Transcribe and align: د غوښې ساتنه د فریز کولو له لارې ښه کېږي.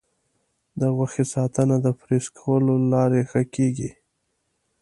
د 0.79 0.81
غوښې 0.95 1.25
ساتنه 1.33 1.75
د 1.85 1.87
فریز 1.99 2.25
کولو 2.39 2.73
له 2.81 2.87
لارې 2.93 3.21
ښه 3.29 3.41
کېږي. 3.55 3.91